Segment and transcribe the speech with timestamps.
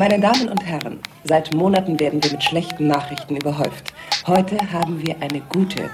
[0.00, 3.92] Meine Damen und Herren, seit Monaten werden wir mit schlechten Nachrichten überhäuft.
[4.28, 5.90] Heute haben wir eine gute.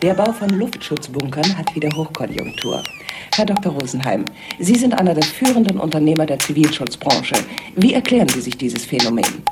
[0.00, 2.82] Der Bau von Luftschutzbunkern hat wieder Hochkonjunktur.
[3.36, 3.72] Herr Dr.
[3.72, 4.24] Rosenheim,
[4.58, 7.34] Sie sind einer der führenden Unternehmer der Zivilschutzbranche.
[7.76, 9.42] Wie erklären Sie sich dieses Phänomen?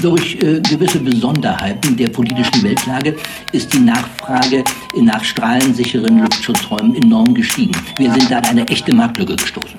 [0.00, 3.14] Durch äh, gewisse Besonderheiten der politischen Weltlage
[3.52, 4.64] ist die Nachfrage
[5.02, 7.72] nach strahlensicheren Luftschutzräumen enorm gestiegen.
[7.98, 9.78] Wir sind da an eine echte Marktlücke gestoßen.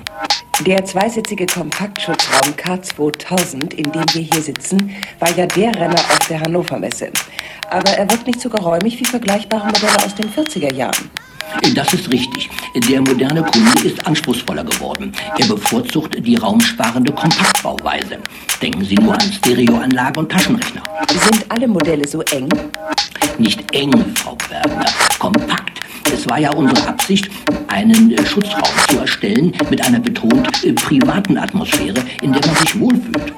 [0.66, 6.42] Der zweisitzige Kompaktschutzraum K2000, in dem wir hier sitzen, war ja der Renner auf der
[6.42, 7.12] Hannover Messe.
[7.70, 11.10] Aber er wird nicht so geräumig wie vergleichbare Modelle aus den 40er Jahren.
[11.76, 12.50] Das ist richtig.
[12.90, 15.14] Der moderne Kunde ist anspruchsvoller geworden.
[15.38, 18.18] Er bevorzugt die raumsparende Kompaktbauweise.
[18.62, 20.84] Denken Sie nur an Stereoanlage und Taschenrechner.
[21.10, 22.50] Sind alle Modelle so eng?
[23.38, 24.86] Nicht eng, Frau Bergner,
[25.20, 25.69] kompakt.
[26.20, 27.30] Es war ja unsere Absicht,
[27.70, 32.78] einen äh, Schutzraum zu erstellen mit einer betont äh, privaten Atmosphäre, in der man sich
[32.78, 33.34] wohlfühlt.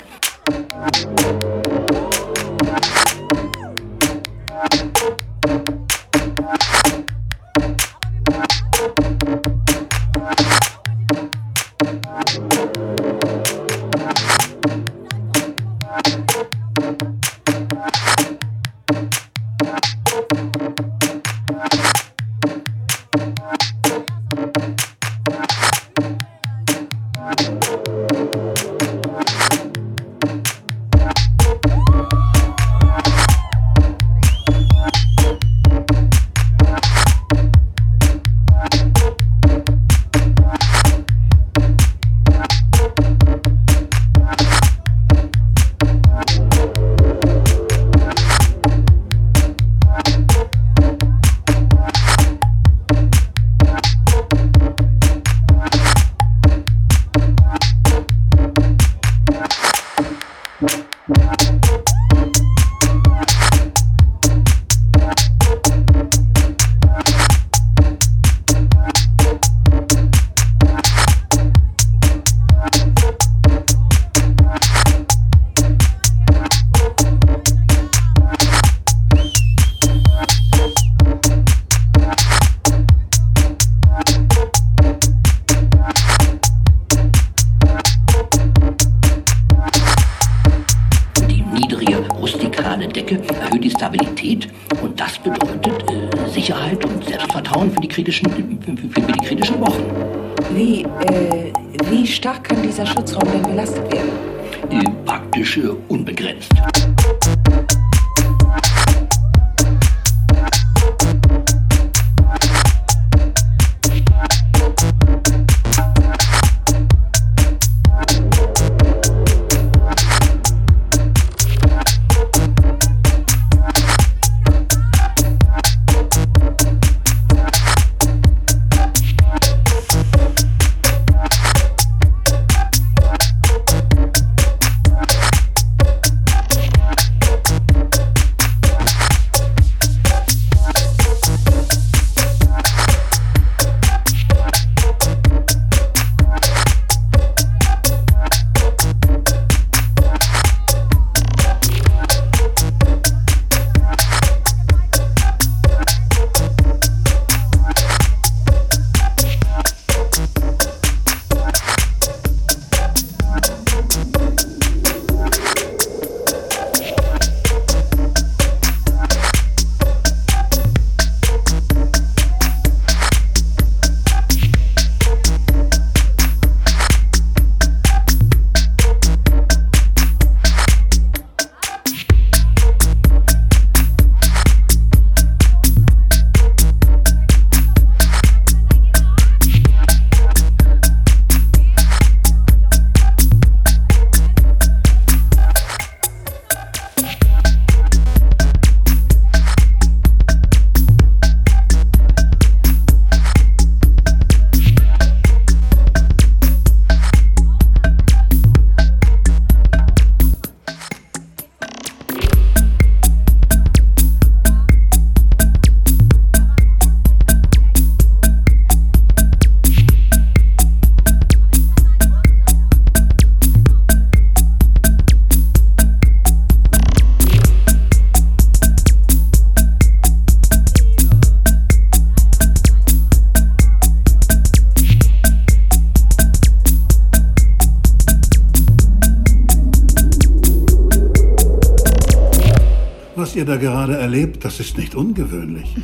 [244.91, 245.75] Nicht ungewöhnlich.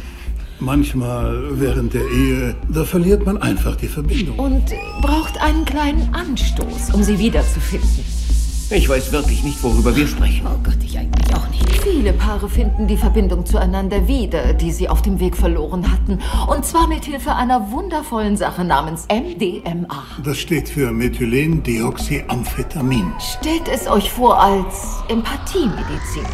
[0.60, 4.40] Manchmal während der Ehe, da verliert man einfach die Verbindung.
[4.40, 4.66] Und
[5.02, 8.18] braucht einen kleinen Anstoß, um sie wiederzufinden.
[8.70, 10.46] Ich weiß wirklich nicht, worüber wir sprechen.
[10.46, 11.72] Oh Gott, ich eigentlich auch nicht.
[11.84, 16.20] Viele Paare finden die Verbindung zueinander wieder, die sie auf dem Weg verloren hatten.
[16.48, 20.04] Und zwar mit Hilfe einer wundervollen Sache namens MDMA.
[20.26, 23.14] Das steht für Methylendeoxyamphetamin.
[23.40, 26.26] Stellt es euch vor als Empathiemedizin.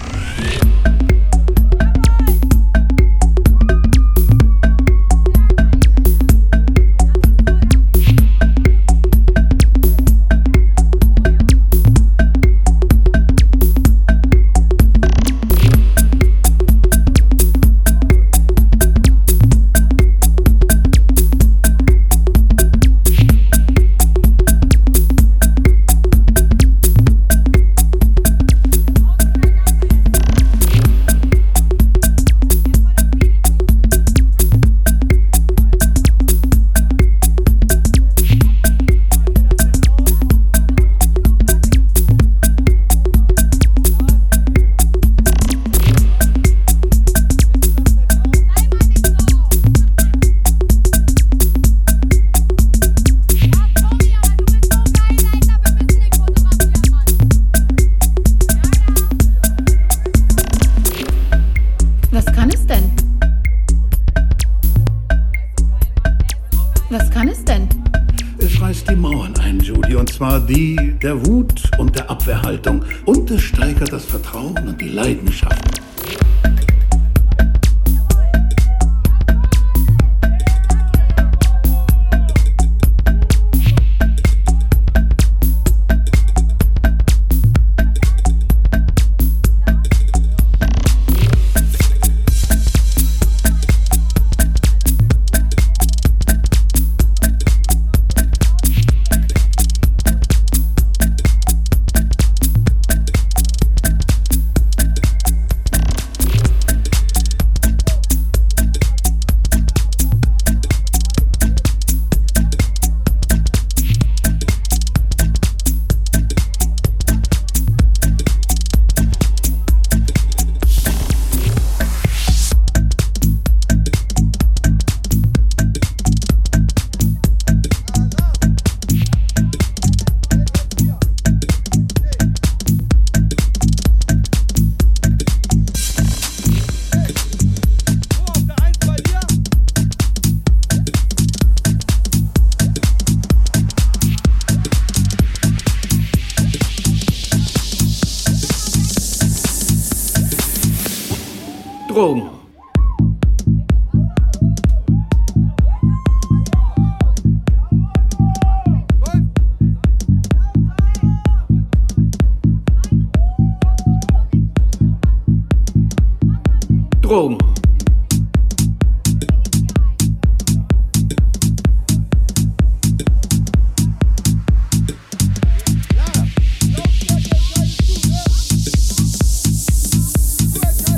[167.13, 167.38] Drogen.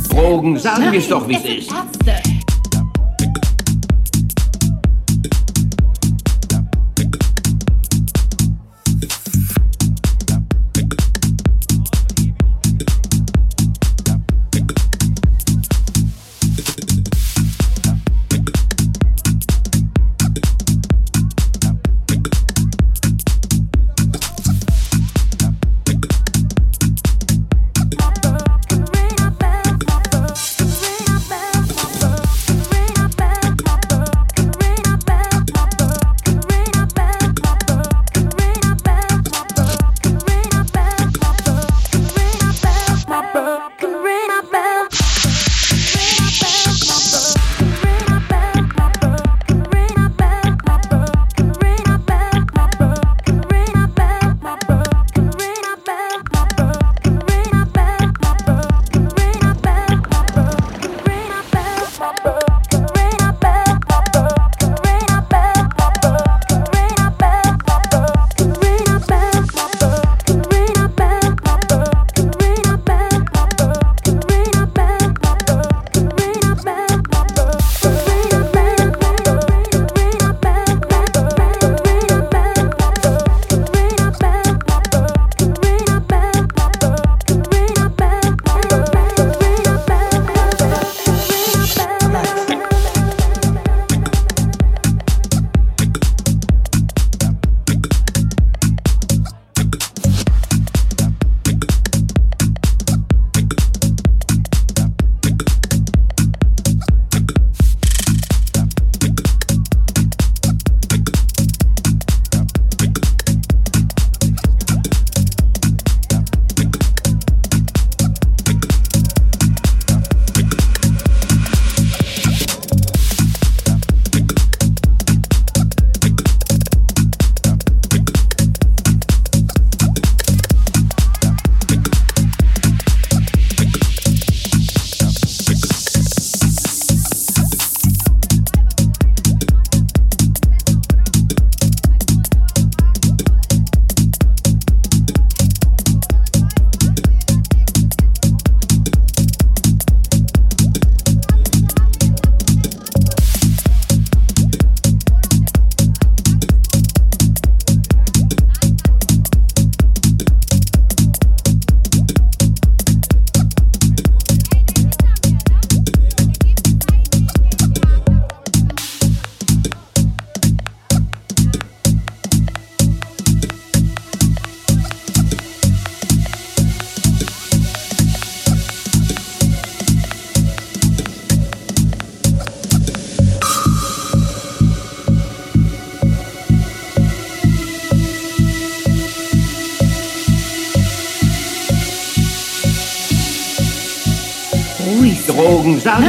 [0.10, 1.70] Drogen, sagen wir es doch, wie es ist.
[1.70, 2.35] Ärzte.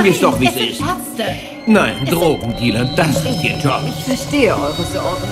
[0.07, 0.81] Wir es doch, wie es ist.
[0.81, 1.35] Ärzte.
[1.67, 3.81] Nein, Drogendealer, das ist ihr Job.
[3.89, 5.27] Ich verstehe eure Sorgen.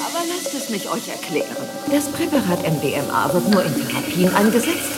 [0.00, 1.46] Aber lasst es mich euch erklären.
[1.88, 4.91] Das Präparat MDMA wird nur in Therapien eingesetzt.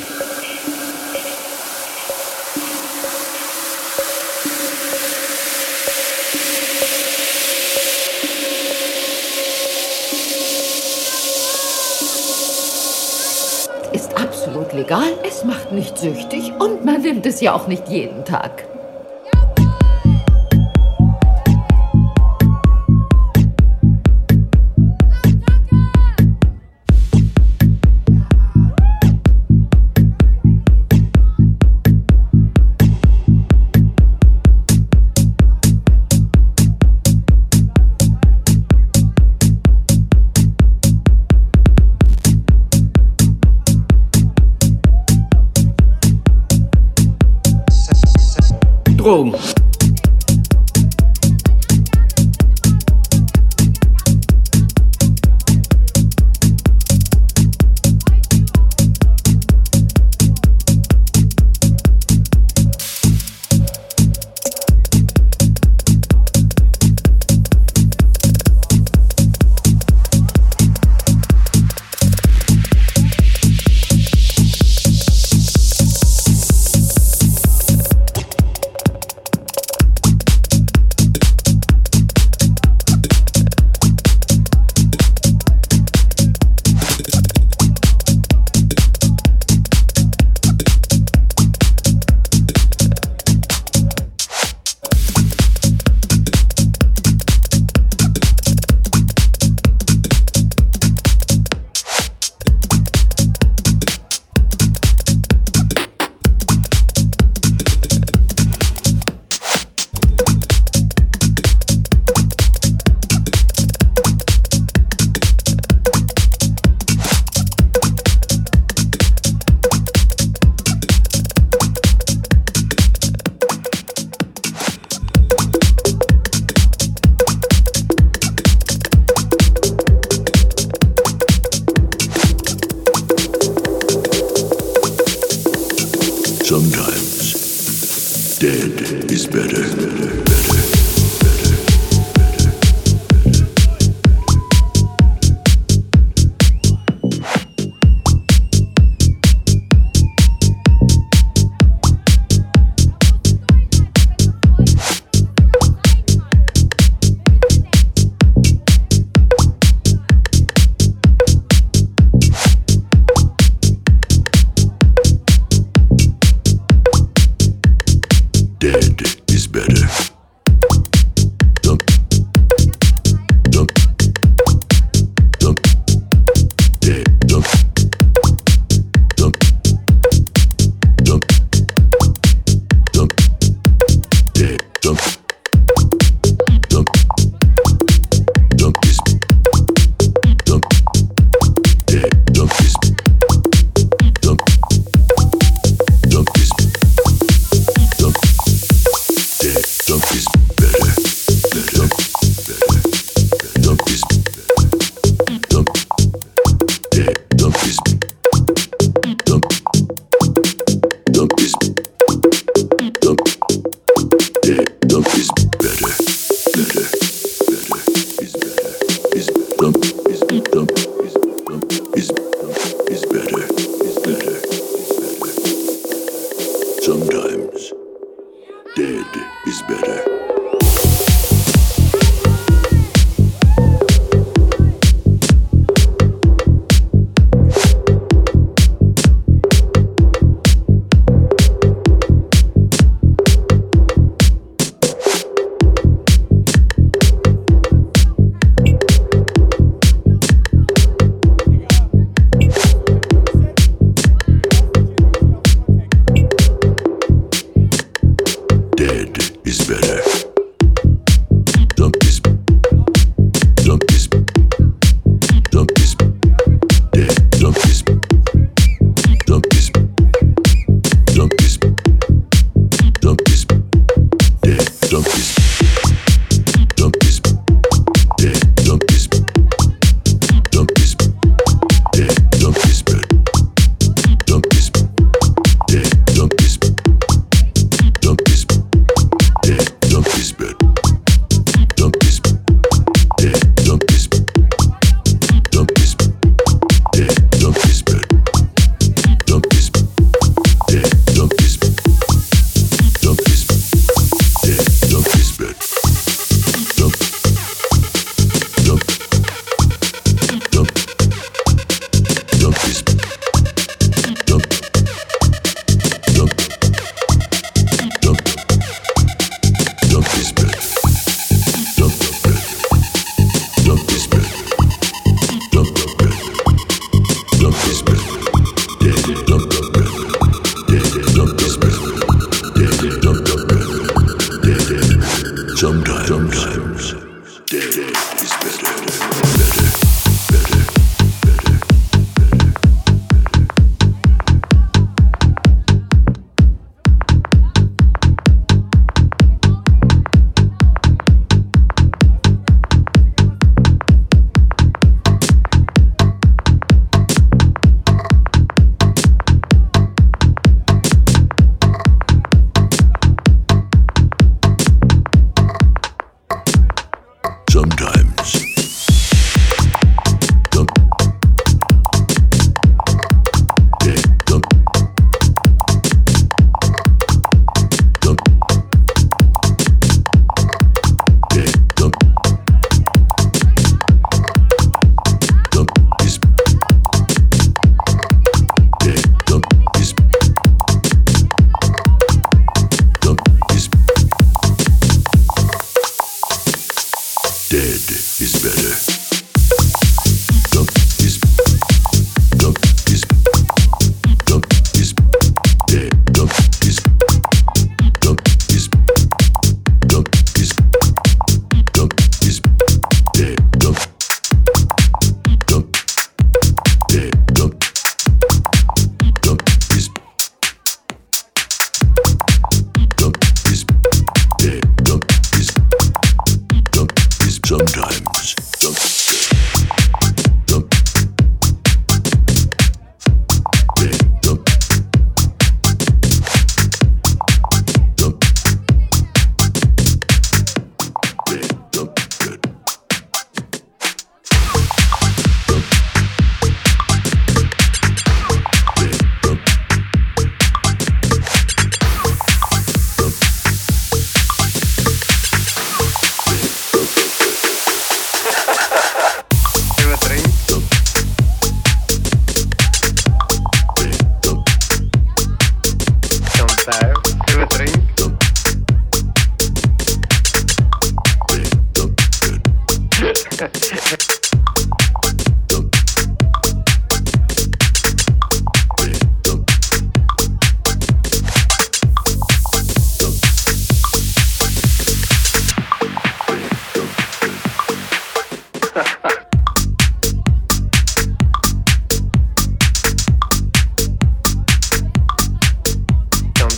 [14.84, 18.73] Legal, es macht nicht süchtig und man nimmt es ja auch nicht jeden Tag.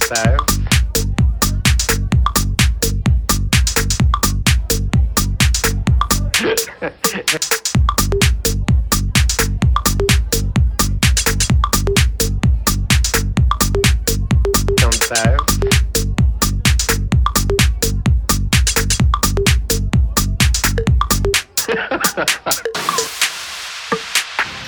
[0.15, 0.15] so.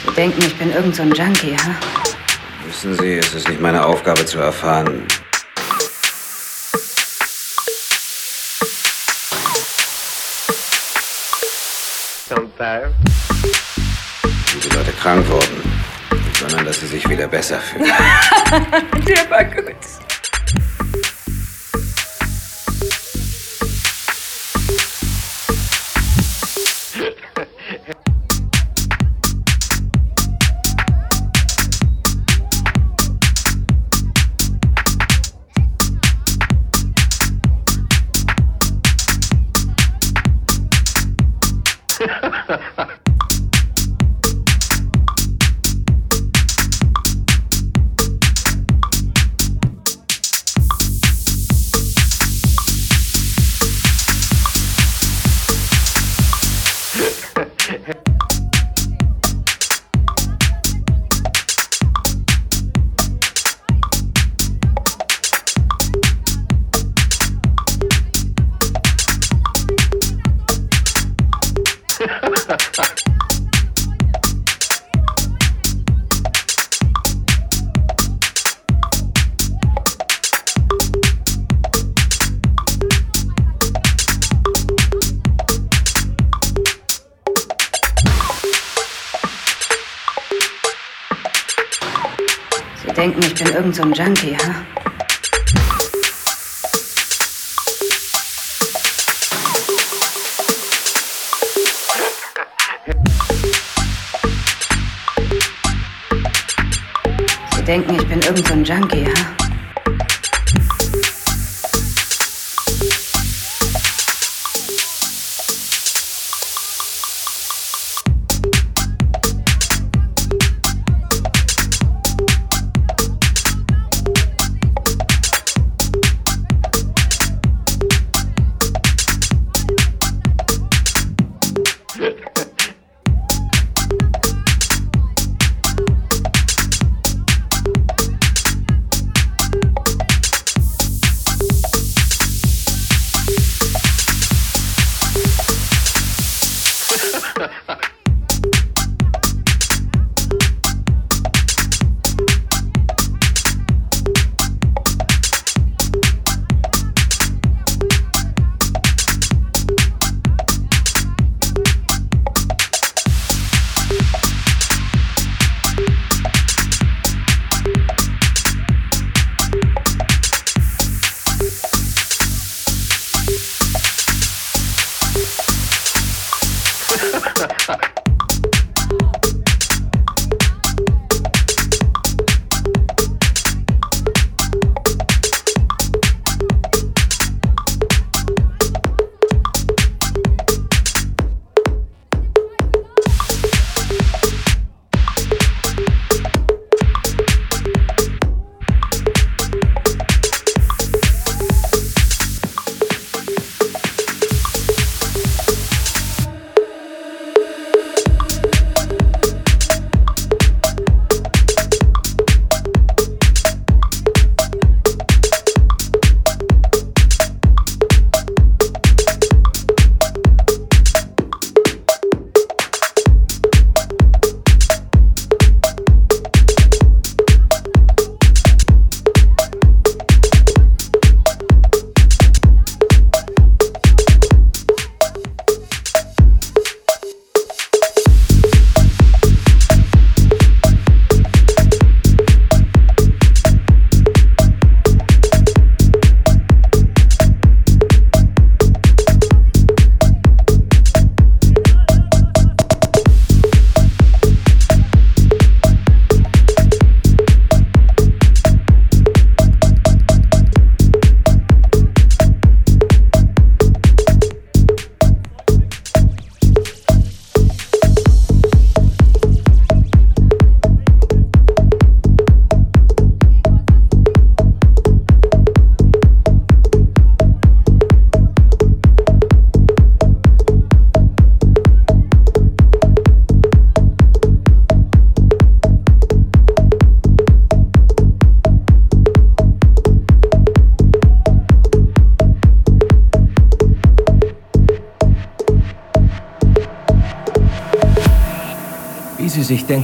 [0.04, 1.66] Sie denken, ich bin irgend so ein Junkie, ha?
[1.66, 1.98] Huh?
[2.66, 5.04] Wissen Sie, es ist nicht meine Aufgabe zu erfahren,
[12.58, 12.92] time.
[14.50, 15.62] Sind die Leute krank wurden,
[16.40, 17.84] sondern dass sie sich wieder besser fühlen.
[19.06, 19.76] Der war gut.
[42.48, 42.97] ha ha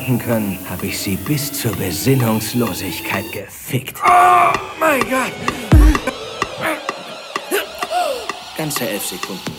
[0.05, 3.97] denken können, habe ich Sie bis zur Besinnungslosigkeit gefickt.
[4.05, 5.33] Oh mein Gott!
[8.57, 9.54] Ganze elf Sekunden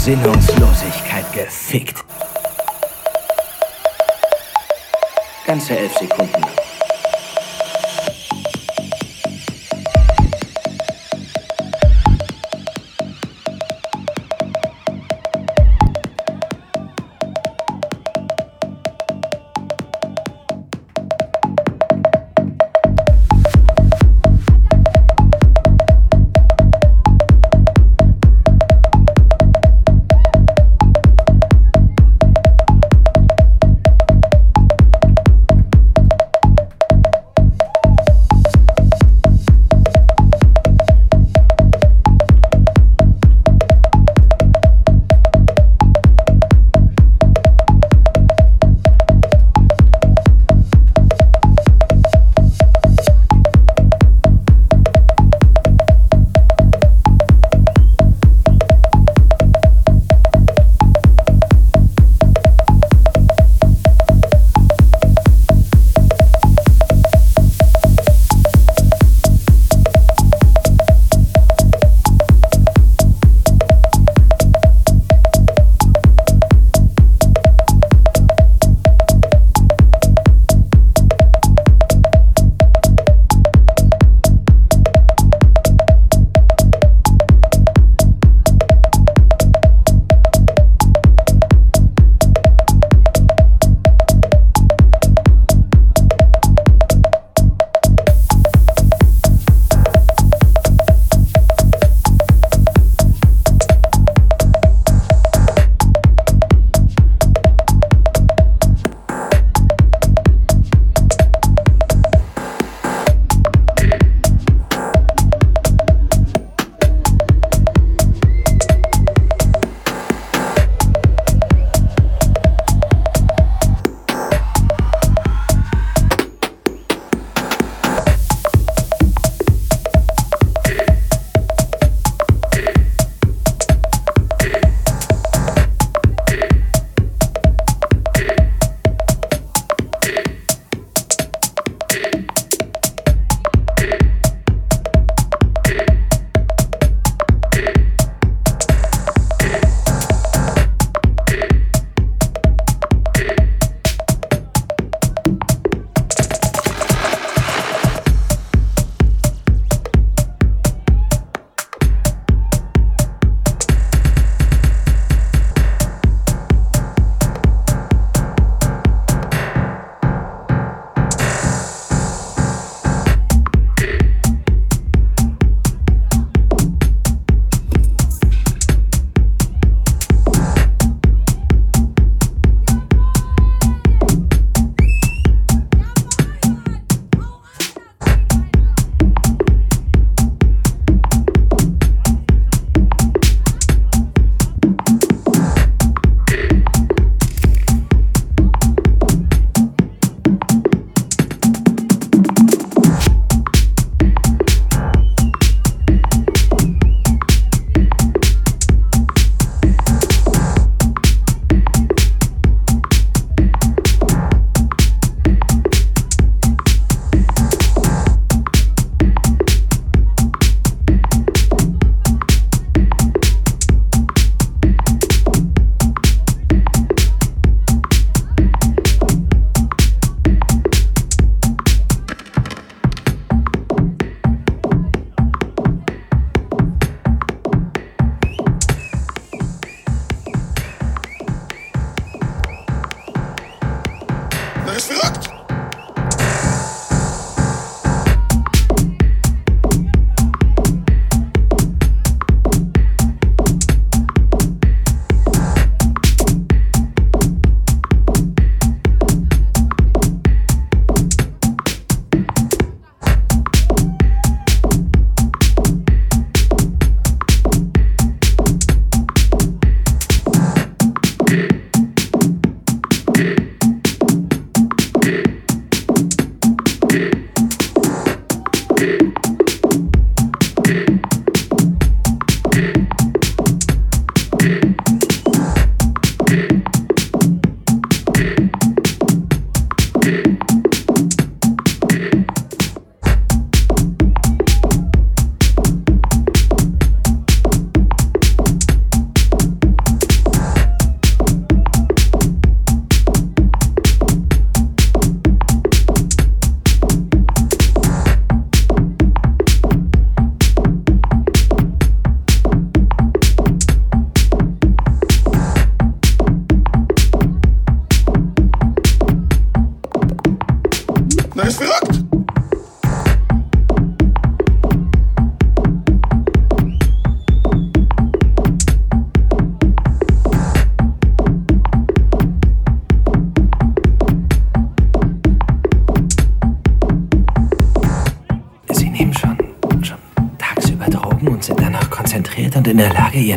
[0.00, 0.08] bis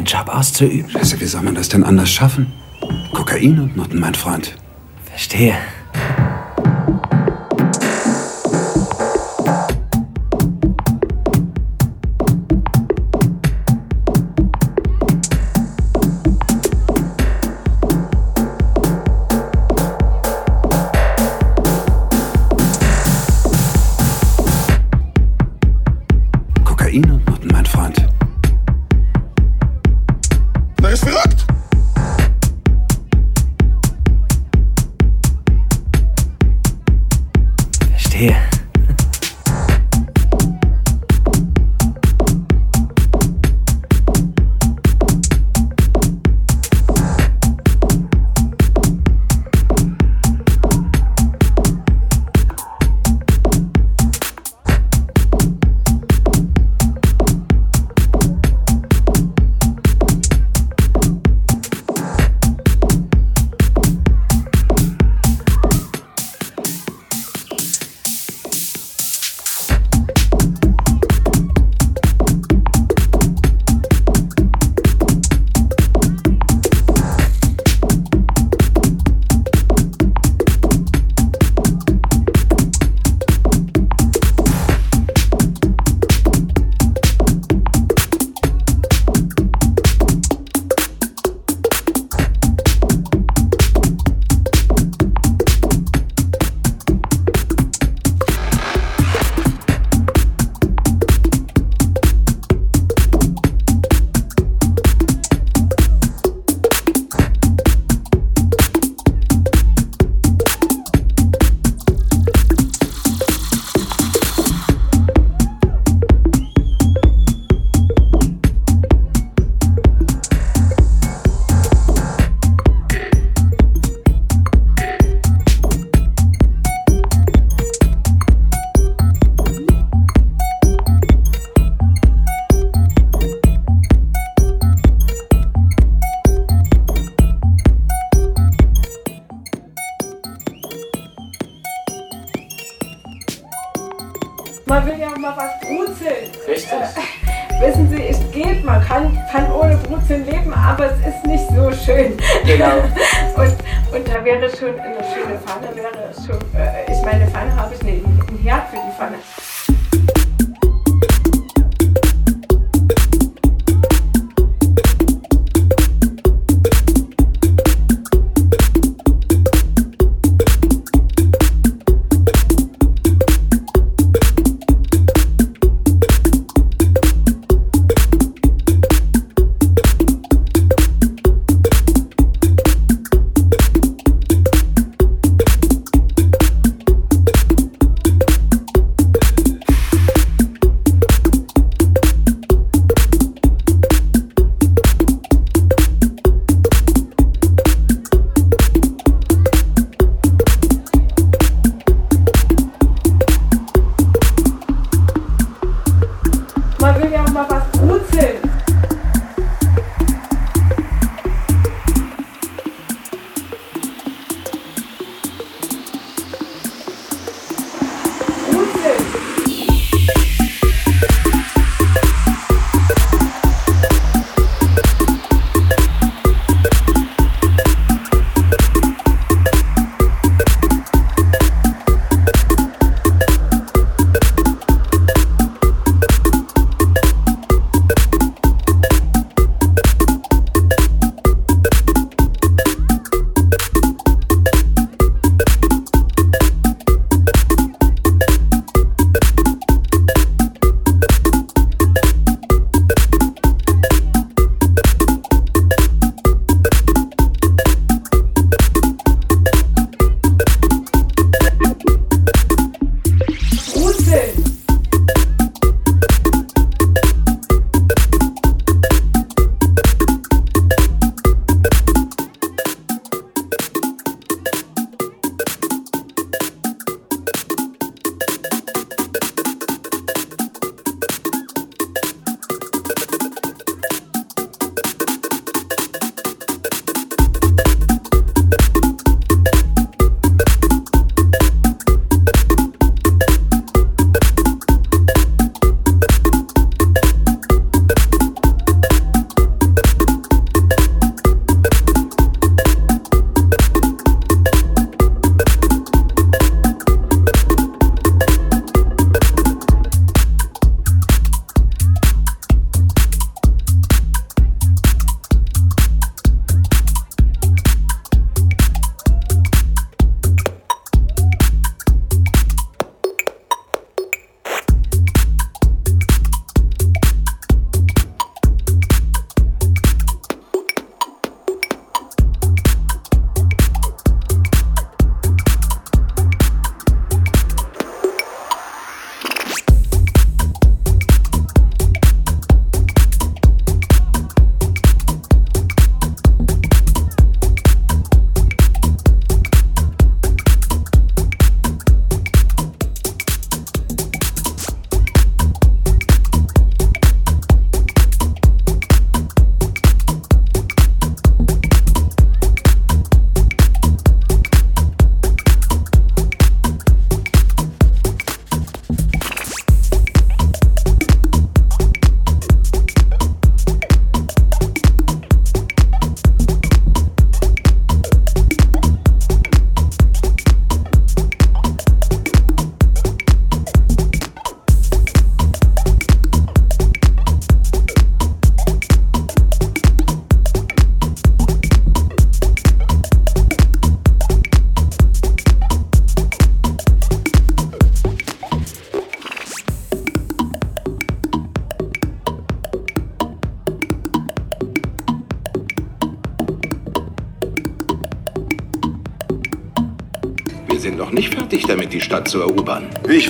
[0.03, 0.89] seinen Job auszuüben.
[0.89, 2.51] Scheiße, wie soll man das denn anders schaffen?
[3.13, 4.55] Kokain und Noten, mein Freund.
[5.05, 5.55] Verstehe.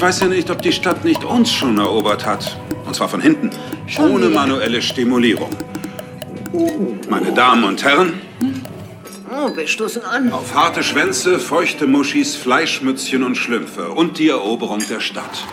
[0.04, 2.58] Weiß ja nicht, ob die Stadt nicht uns schon erobert hat.
[2.86, 3.52] Und zwar von hinten.
[3.98, 5.50] ohne manuelle Stimulierung.
[7.10, 8.20] Meine Damen und Herren,
[9.32, 10.32] Oh, wir stoßen an.
[10.34, 15.46] auf harte Schwänze, feuchte Muschis, Fleischmützchen und Schlümpfe und die Eroberung der Stadt.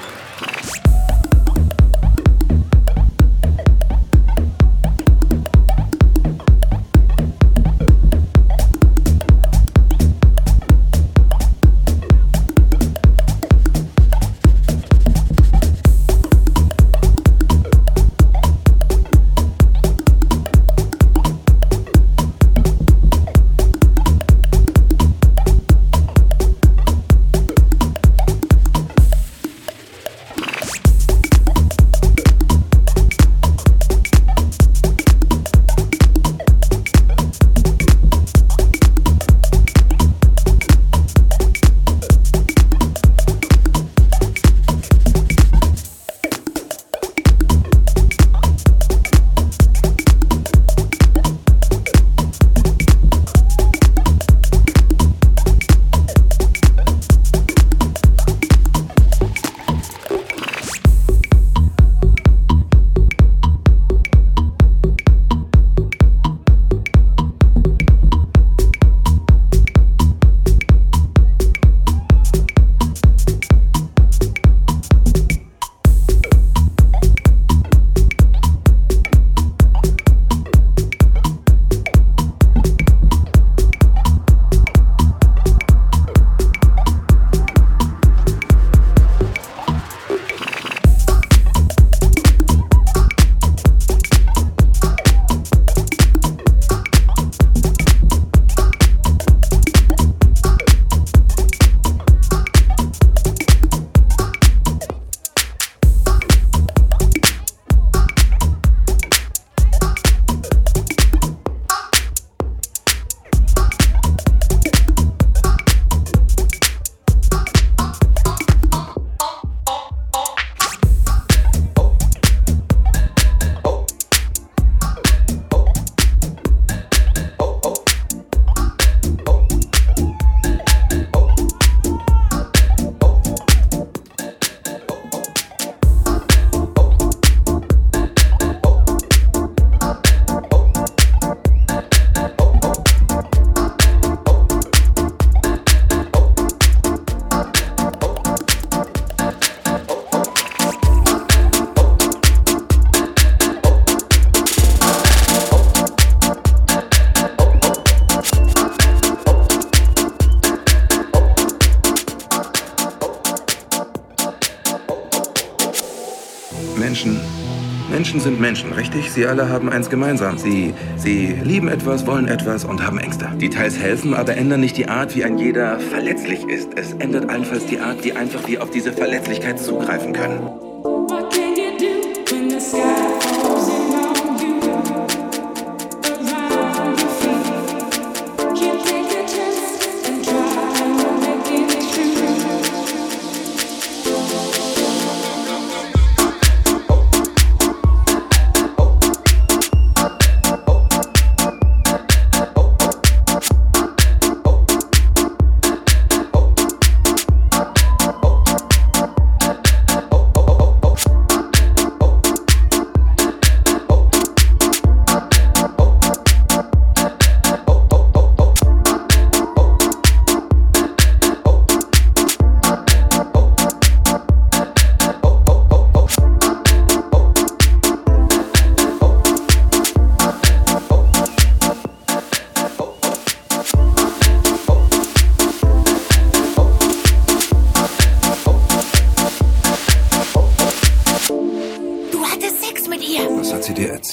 [168.62, 169.10] Menschen richtig?
[169.10, 170.36] Sie alle haben eins gemeinsam.
[170.36, 173.26] Sie, sie lieben etwas, wollen etwas und haben Ängste.
[173.36, 176.68] Details helfen, aber ändern nicht die Art, wie ein jeder verletzlich ist.
[176.76, 180.69] Es ändert allenfalls die Art, wie einfach wir auf diese Verletzlichkeit zugreifen können.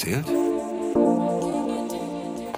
[0.08, 0.26] Erzählt?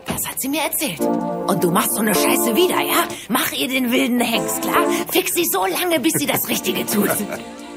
[0.07, 1.01] Das hat sie mir erzählt.
[1.01, 3.09] Und du machst so eine Scheiße wieder, ja?
[3.29, 4.87] Mach ihr den wilden Hengst, klar?
[5.11, 7.11] Fix sie so lange, bis sie das Richtige tut.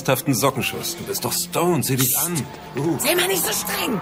[0.00, 0.96] ernsthaften Sockenschuss.
[0.96, 2.34] Du bist doch Stone, sieh dich an.
[2.74, 2.98] Uh.
[2.98, 4.00] Sei mal nicht so streng.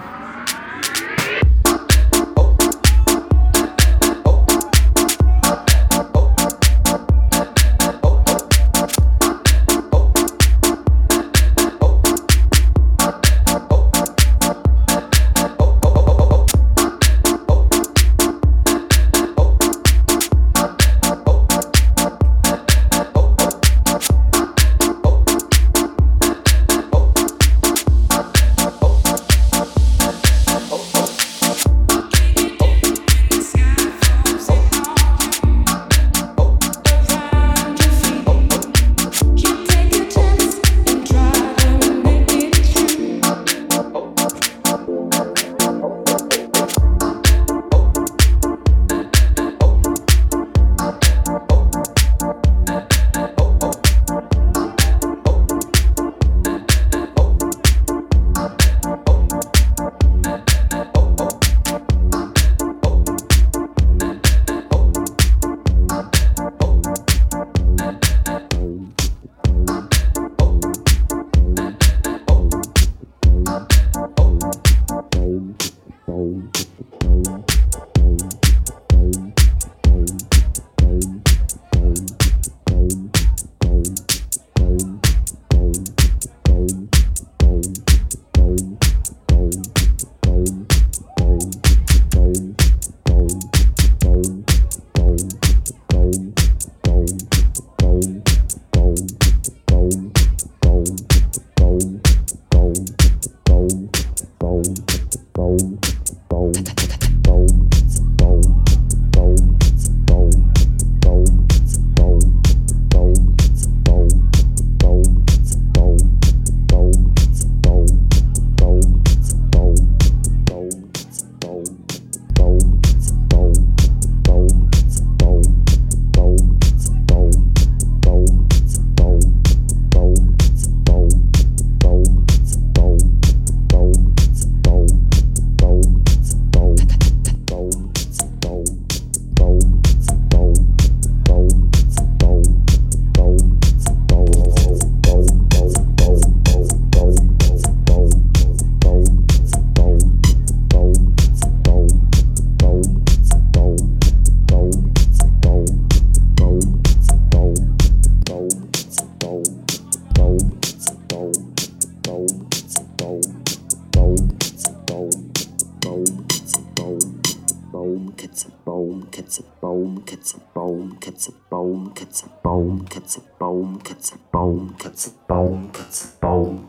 [176.21, 176.65] Baum,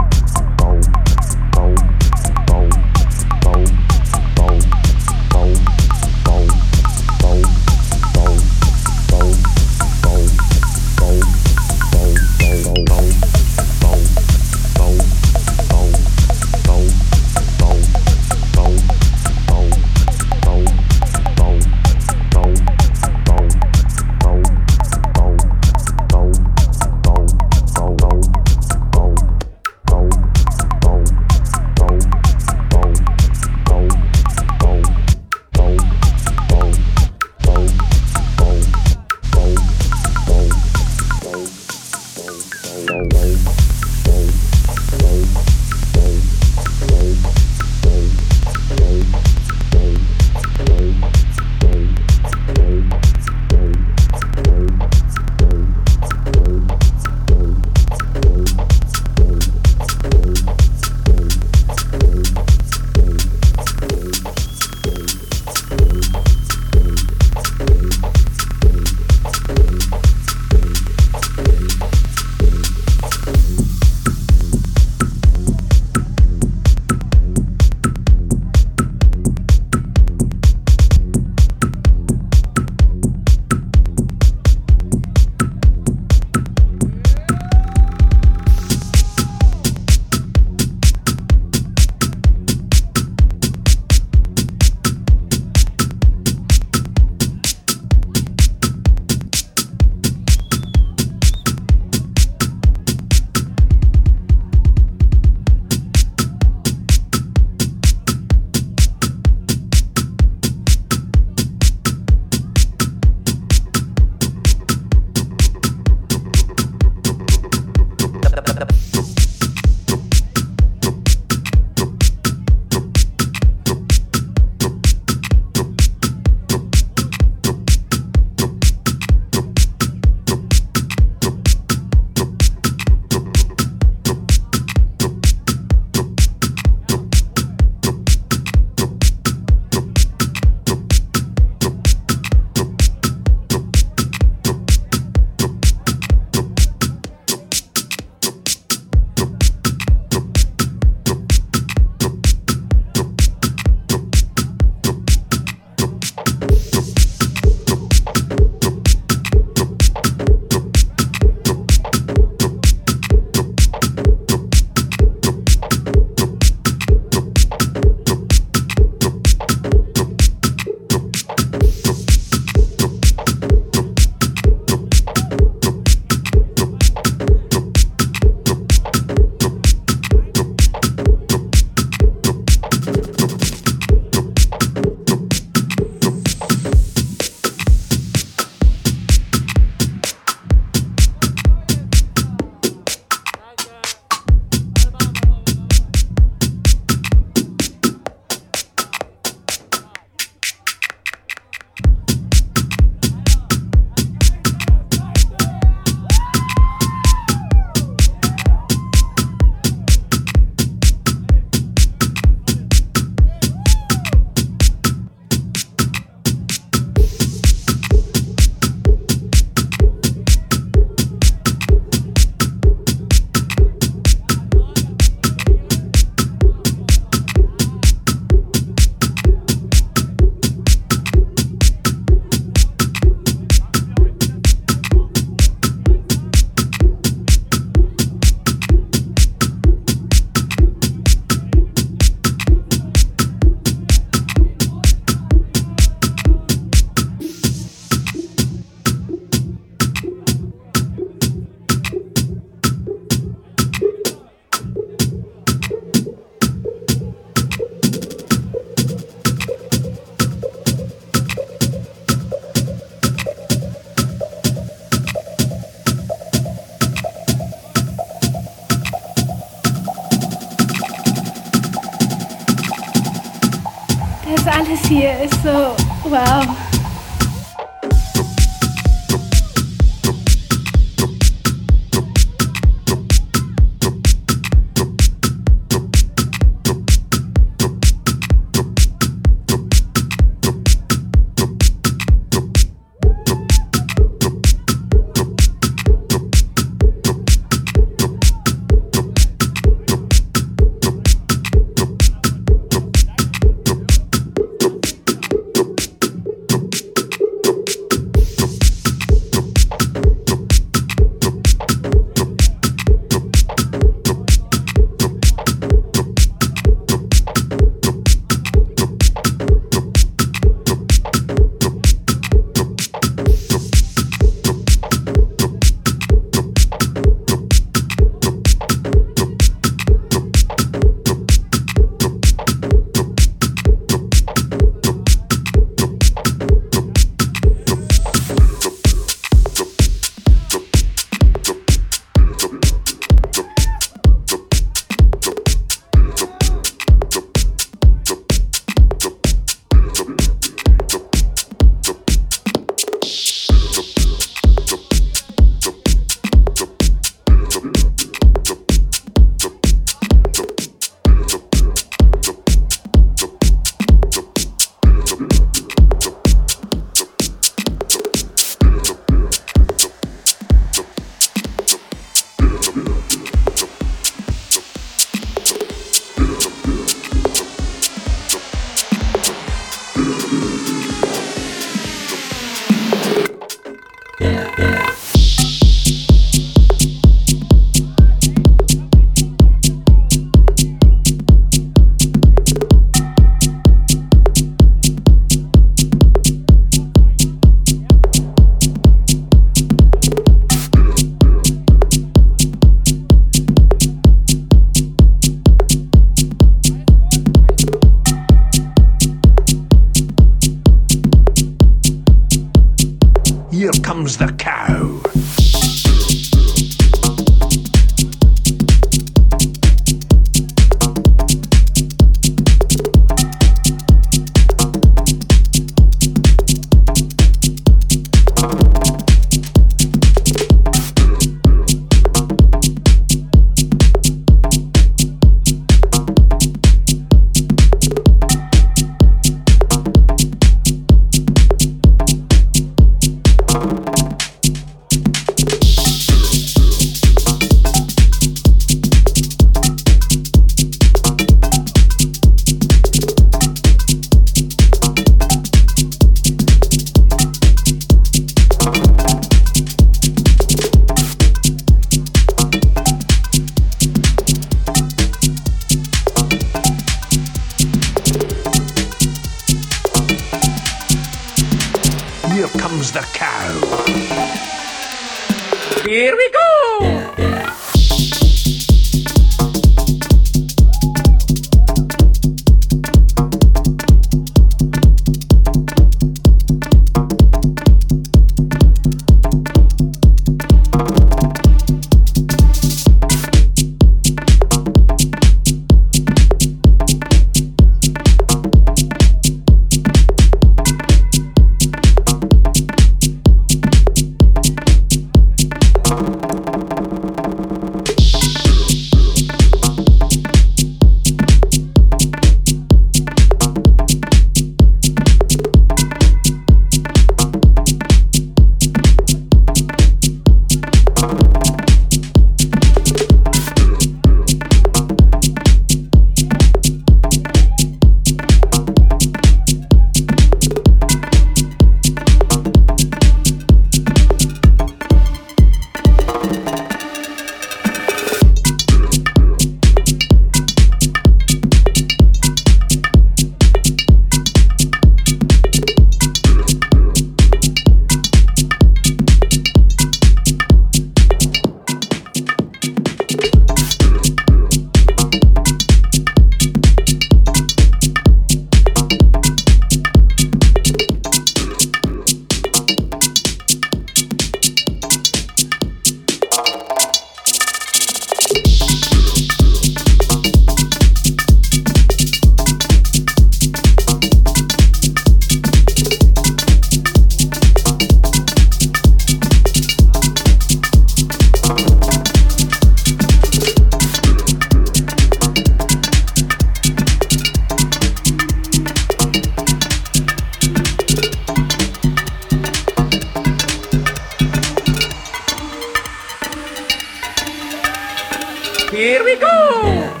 [598.70, 600.00] Here we go!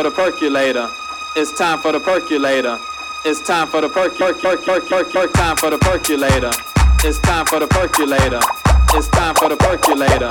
[0.00, 0.88] For the percolator.
[1.36, 2.78] It's time for the percolator.
[3.26, 6.50] It's time for the perc perc time for the percolator.
[7.04, 8.40] It's time for the percolator.
[8.94, 10.30] It's time for the percolator.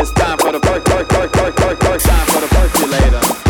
[0.00, 3.43] It's time for the perc perc perc perc perc perc time for the percolator.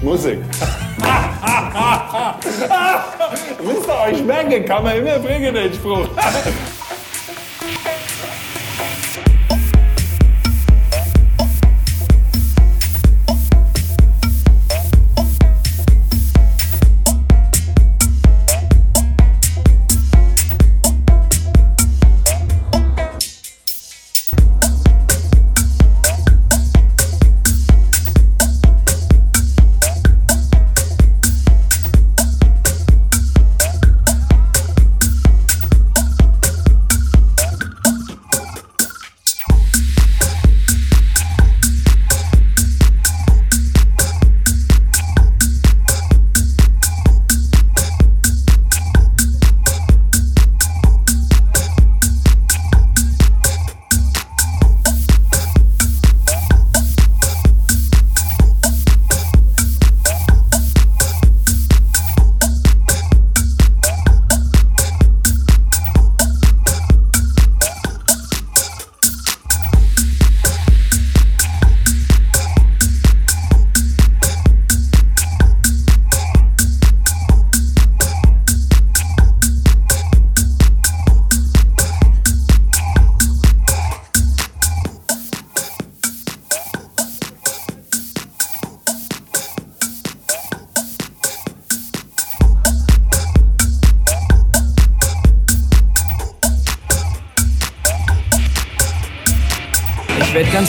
[0.00, 0.37] Wie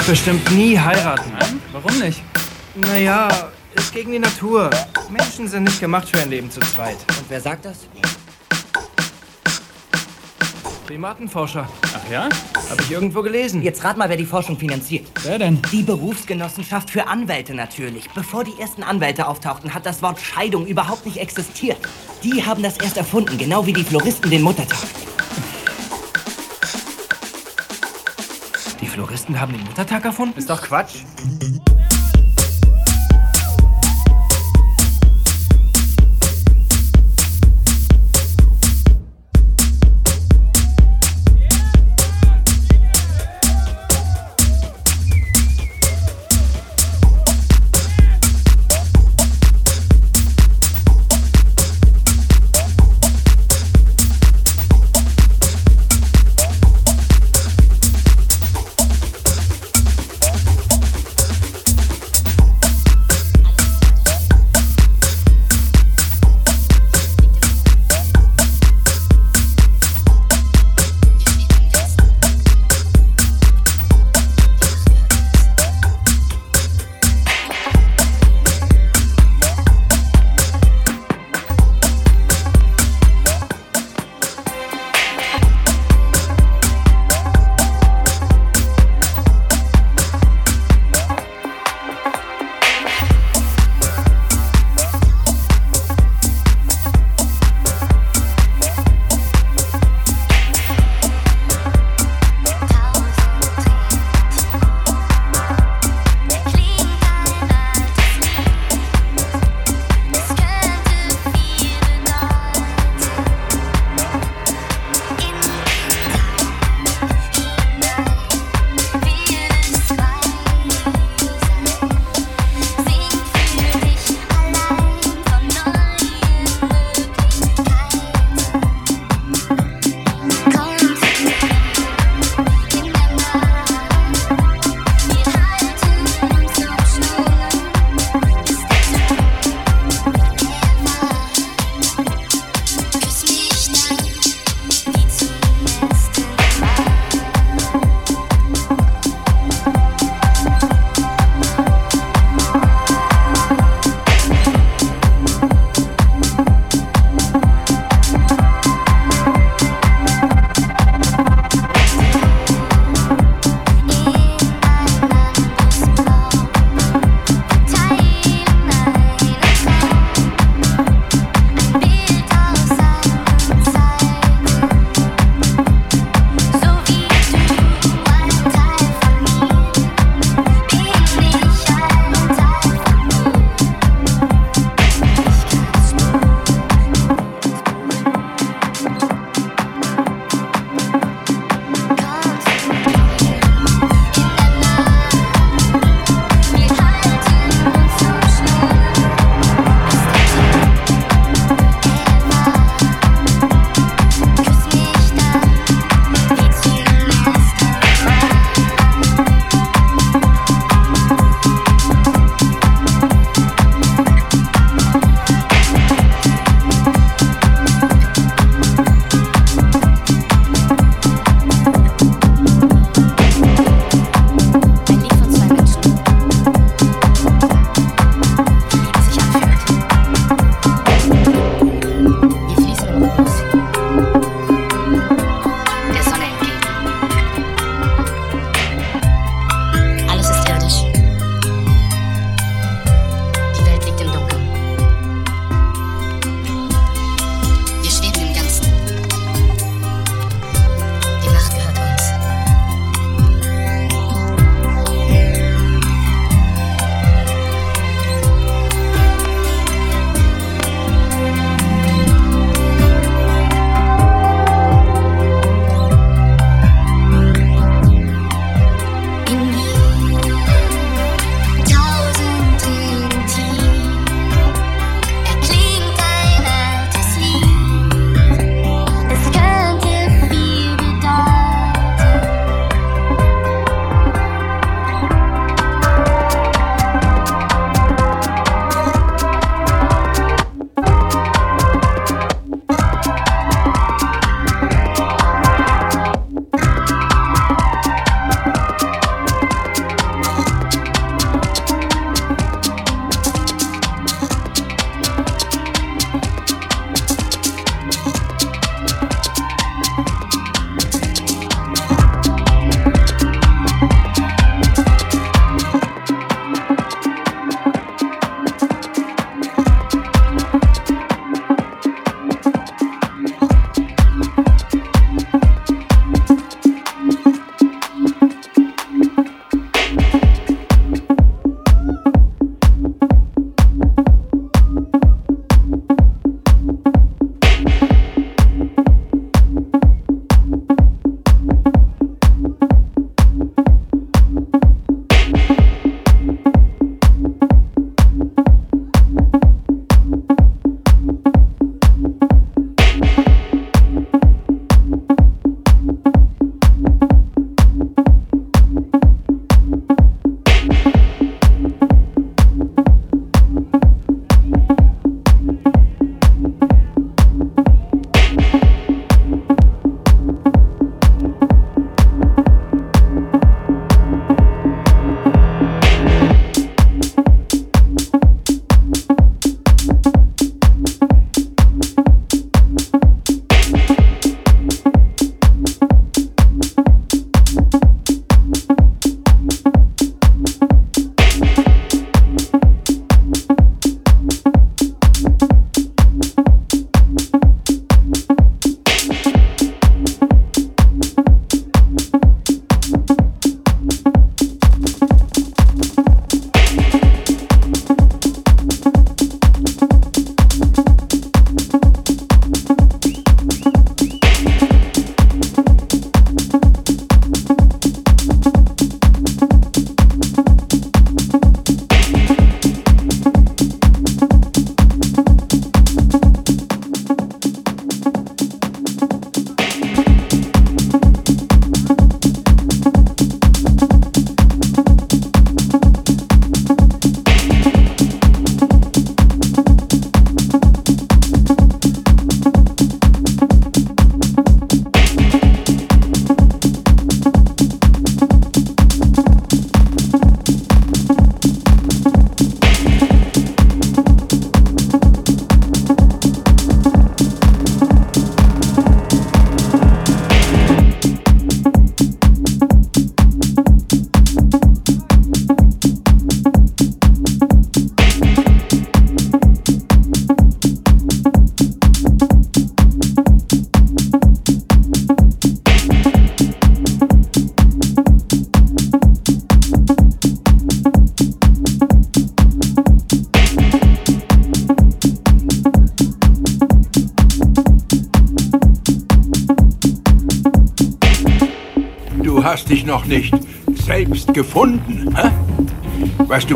[0.10, 1.32] bestimmt nie heiraten.
[1.72, 2.24] Warum nicht?
[2.74, 3.30] Naja,
[3.76, 4.72] ist gegen die Natur.
[5.08, 6.98] Menschen sind nicht gemacht für ein Leben zu zweit.
[7.10, 7.82] Und wer sagt das?
[10.88, 11.70] Primatenforscher.
[11.96, 12.24] Ach ja?
[12.24, 13.62] Habe ich irgendwo gelesen.
[13.62, 15.06] Jetzt rat mal, wer die Forschung finanziert.
[15.22, 15.62] Wer denn?
[15.72, 18.10] Die Berufsgenossenschaft für Anwälte natürlich.
[18.16, 21.78] Bevor die ersten Anwälte auftauchten, hat das Wort Scheidung überhaupt nicht existiert.
[22.24, 24.88] Die haben das erst erfunden, genau wie die Floristen den Muttertag.
[28.90, 30.40] Die Floristen haben den Muttertag erfunden?
[30.40, 31.04] Ist doch Quatsch.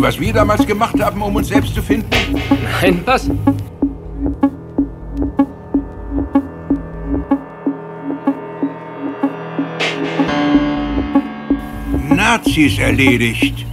[0.04, 2.10] was wir damals gemacht haben, um uns selbst zu finden?
[2.82, 3.30] Nein, was?
[12.10, 13.66] Nazis erledigt.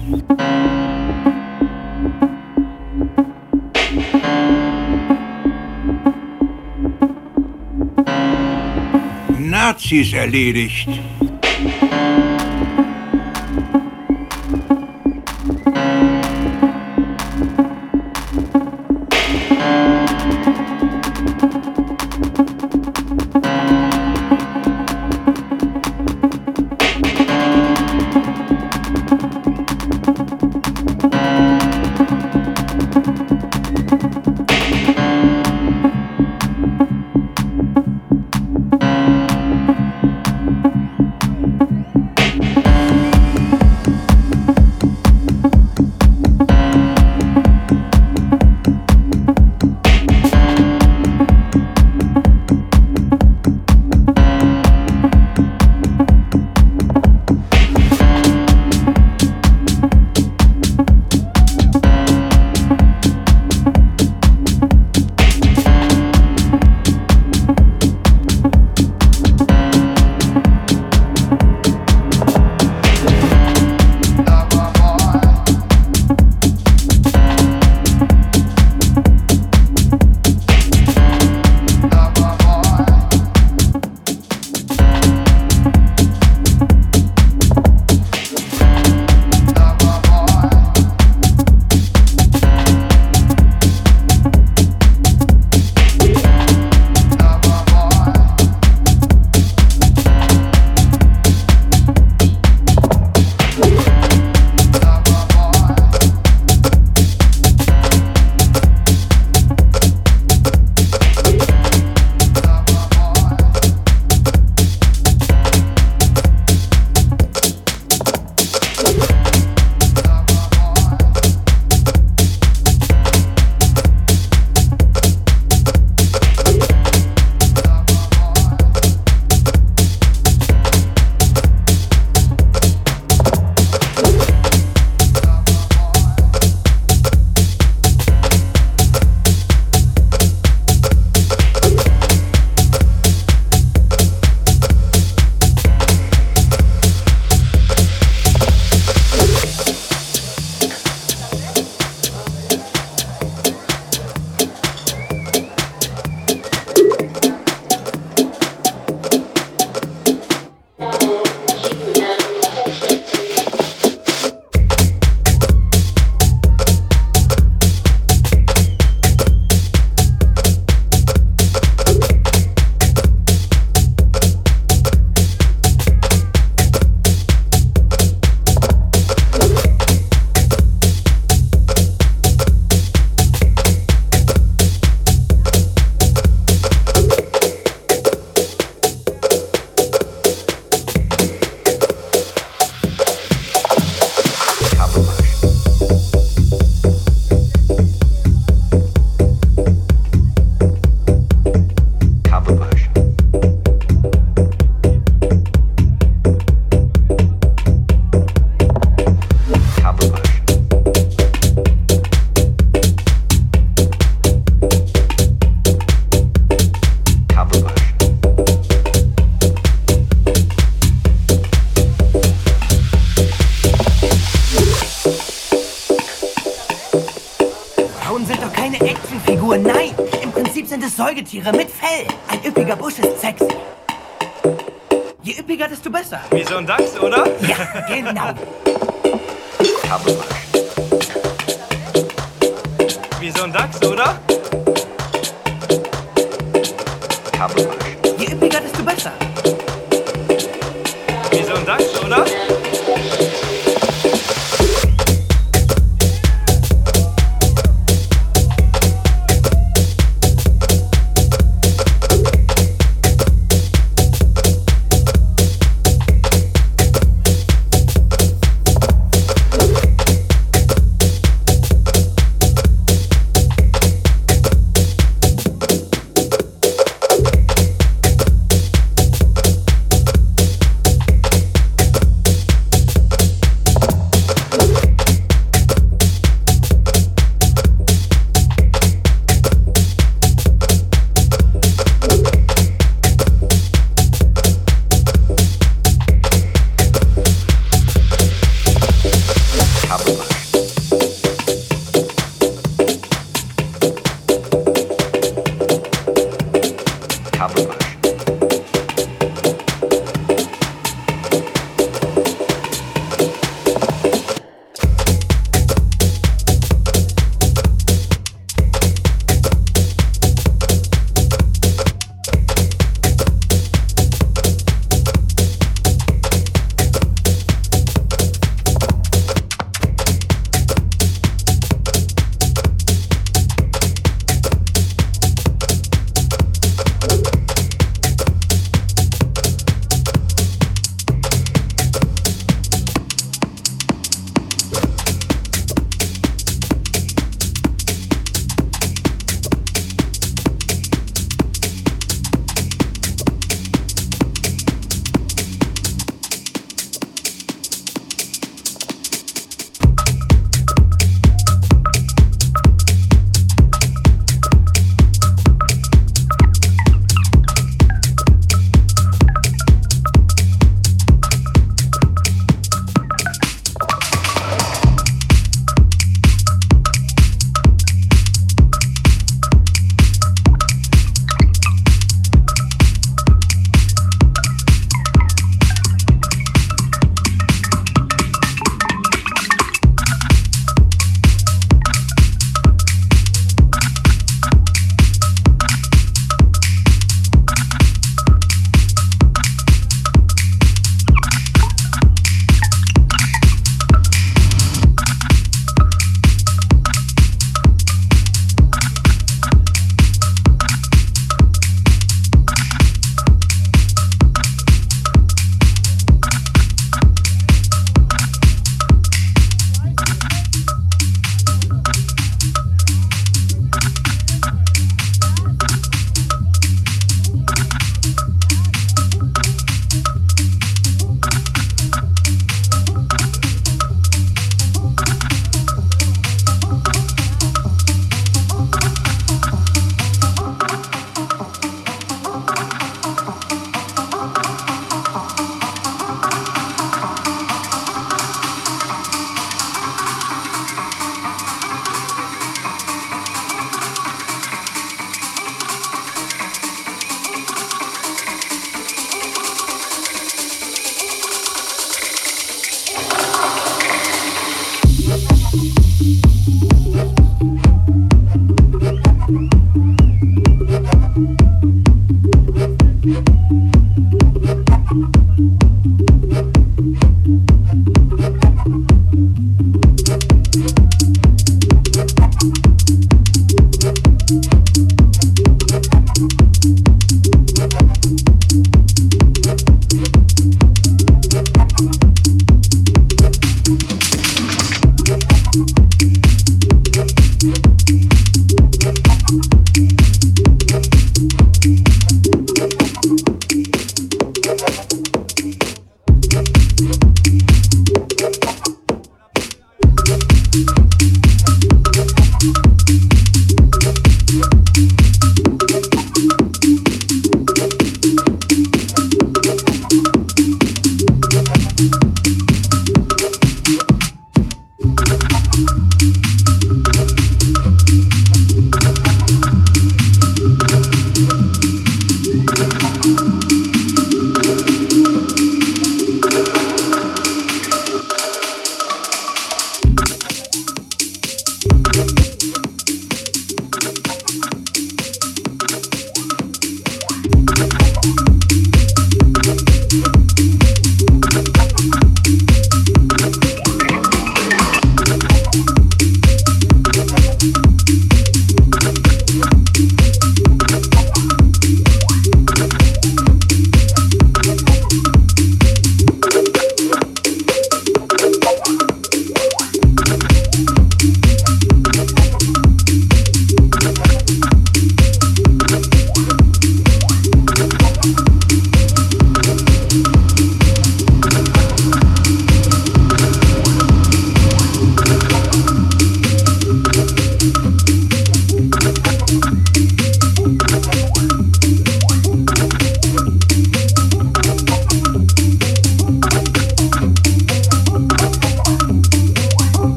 [9.36, 10.88] Nazis erledigt.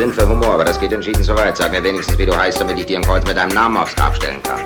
[0.00, 1.58] Sinn für Humor, aber das geht entschieden zu weit.
[1.58, 3.94] Sag mir wenigstens, wie du heißt, damit ich dir ein Kreuz mit deinem Namen aufs
[3.94, 4.62] Grab stellen kann.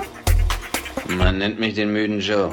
[1.17, 2.51] Man nennt mich den müden Joe.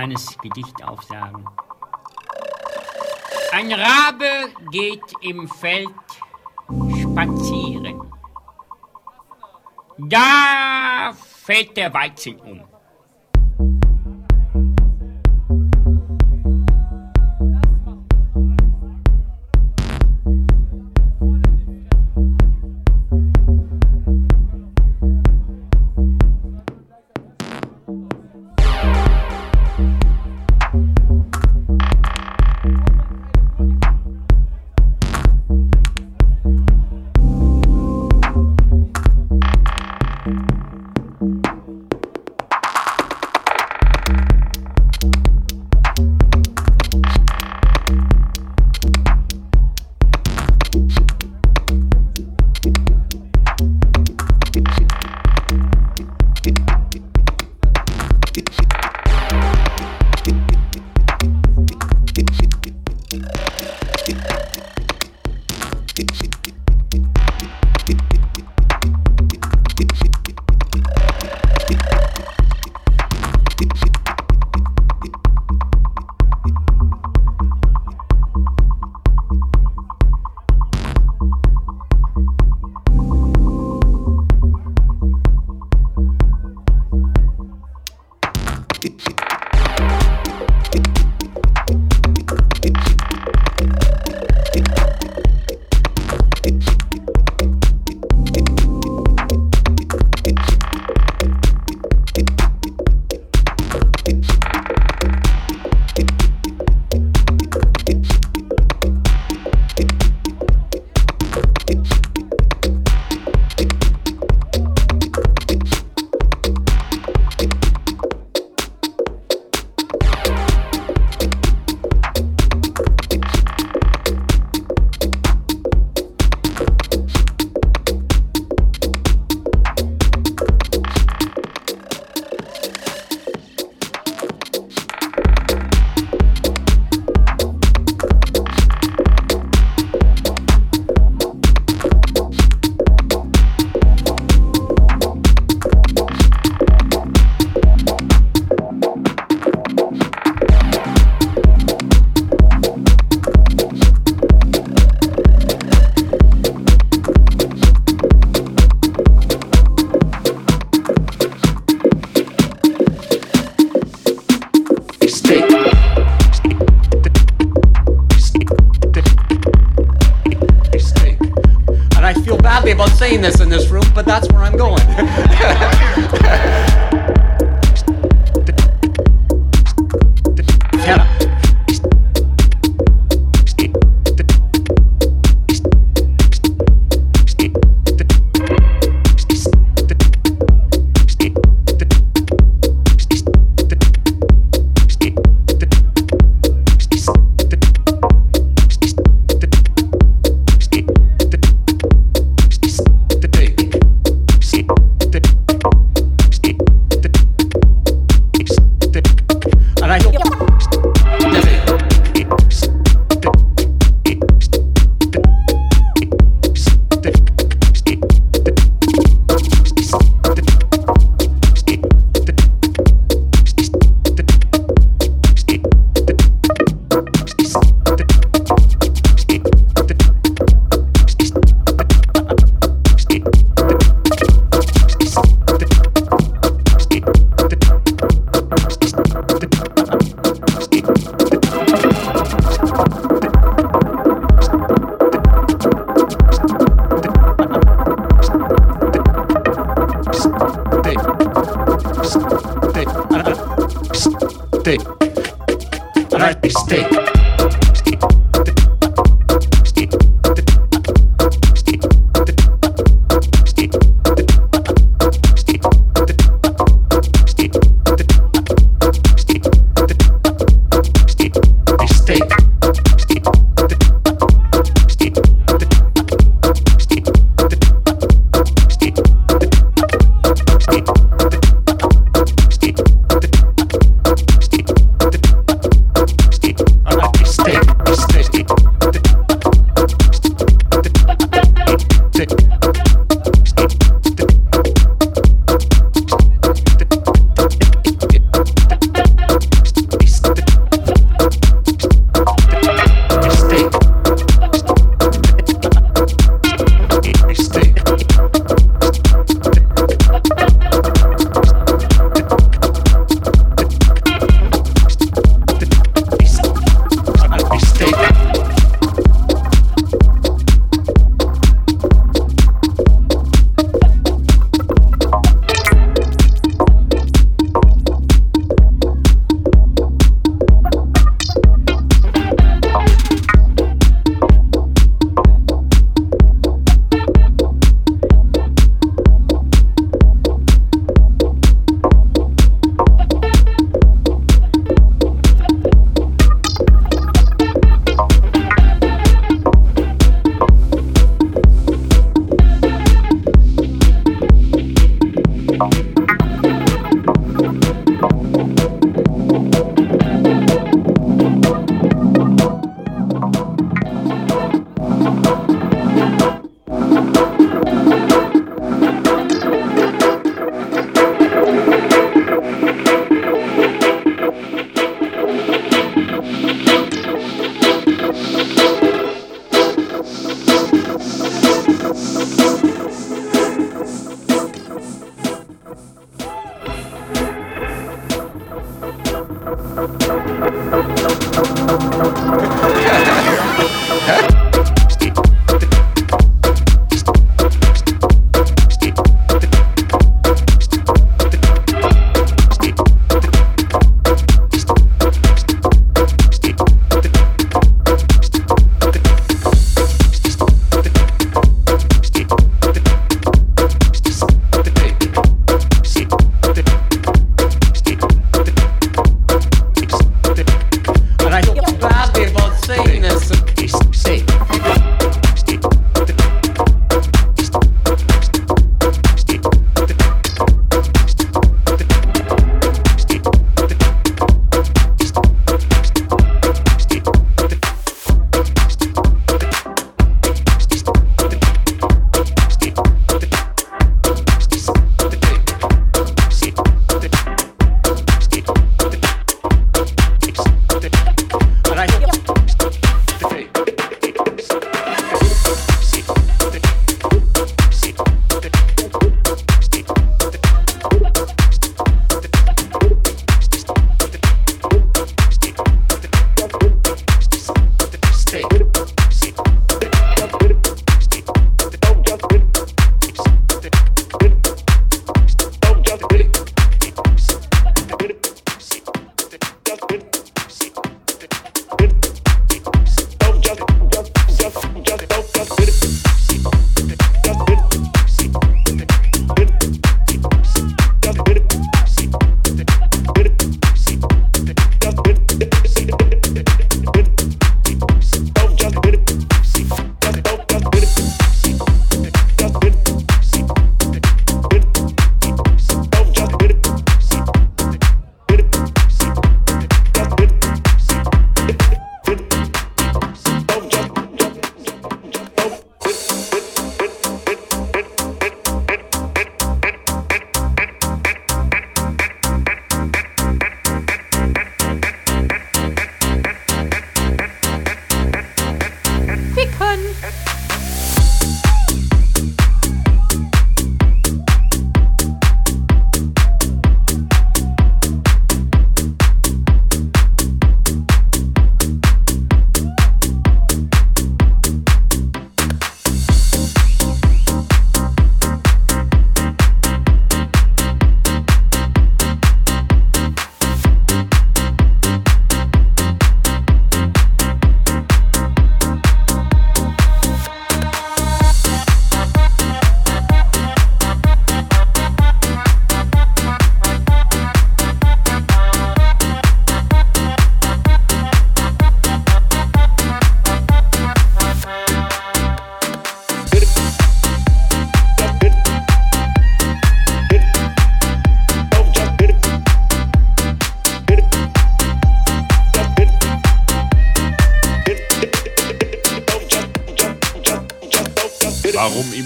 [0.00, 1.44] Kleines Gedicht aufsagen.
[3.52, 5.88] Ein Rabe geht im Feld
[7.02, 8.00] spazieren.
[9.98, 12.49] Da fällt der Weizen um.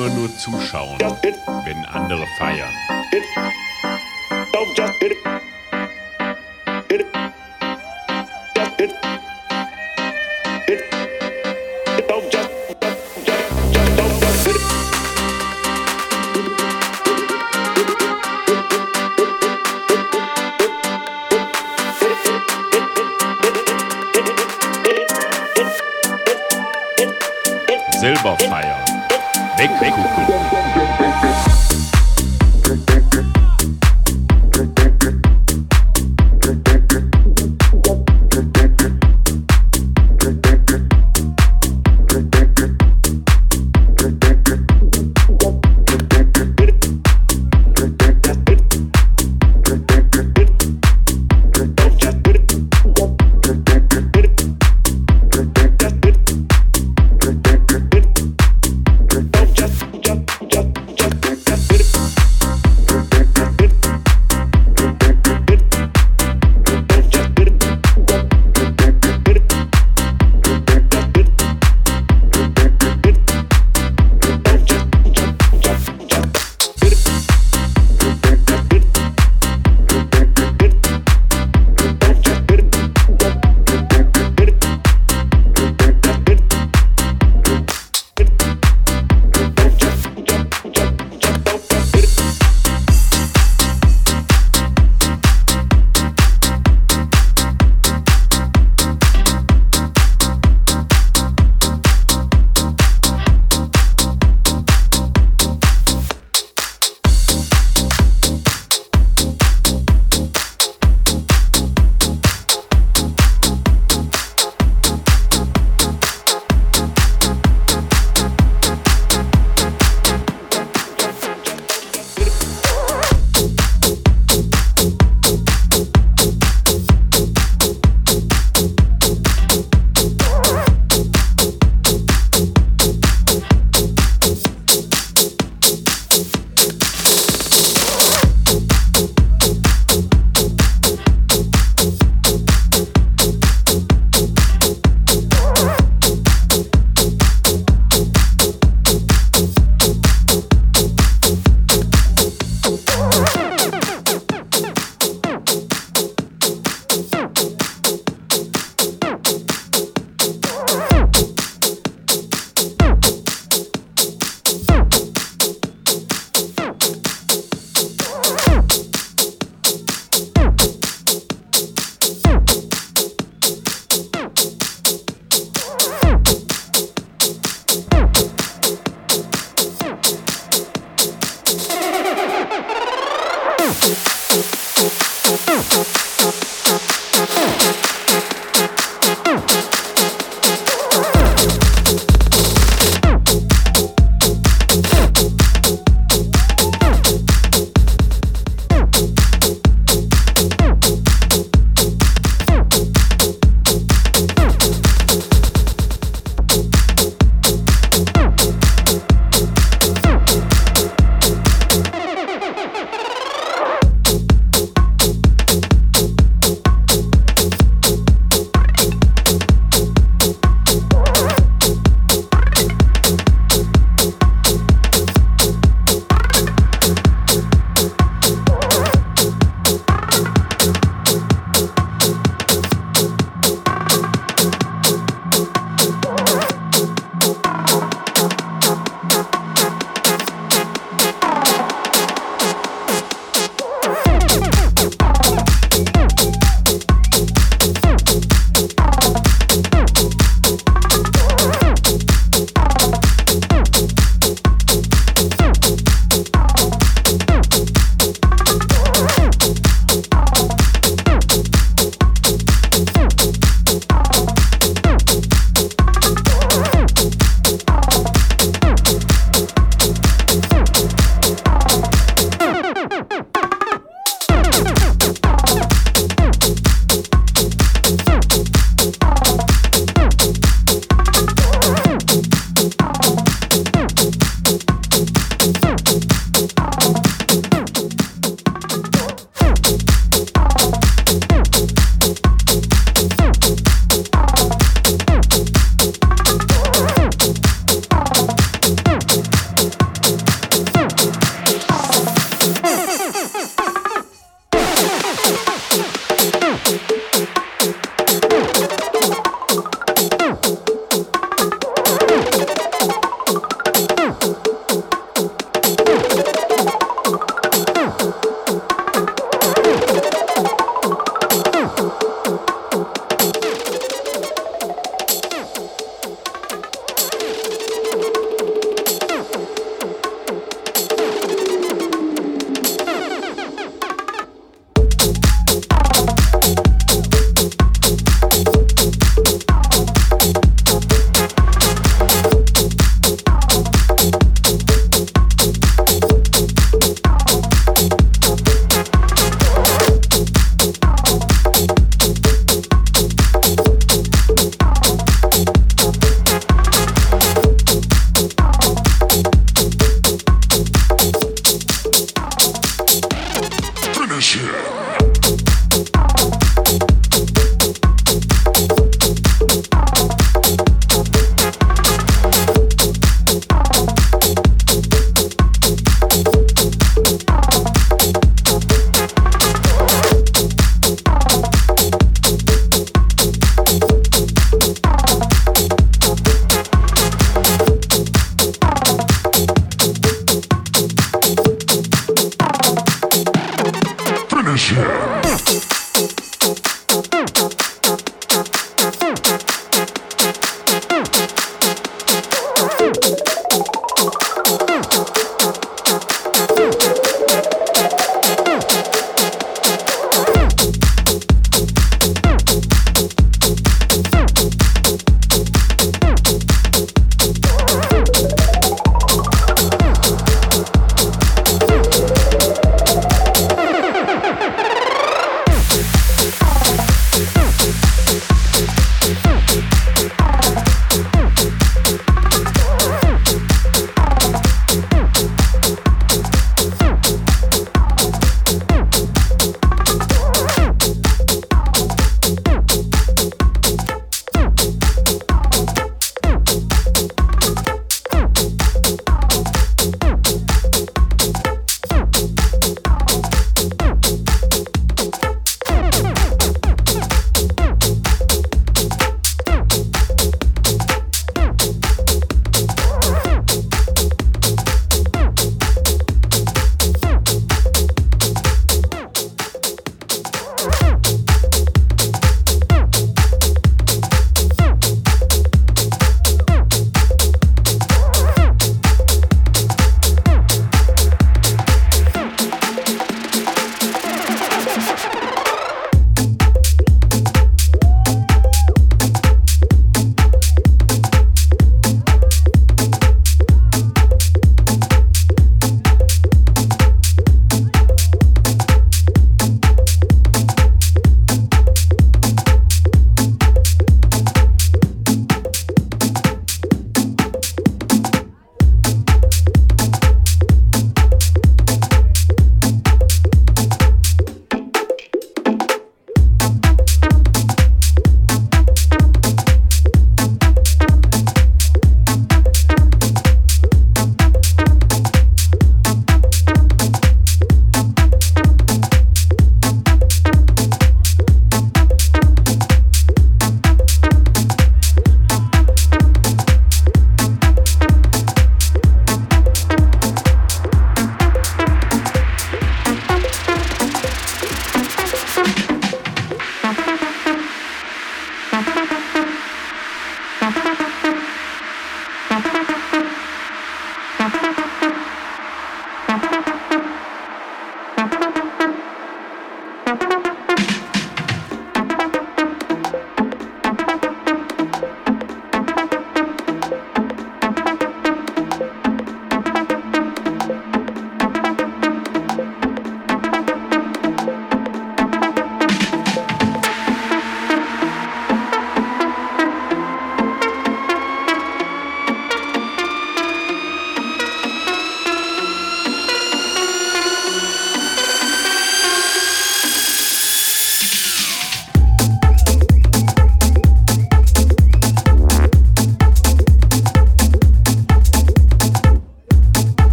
[0.00, 0.98] Immer nur zuschauen,
[1.64, 2.72] wenn andere feiern?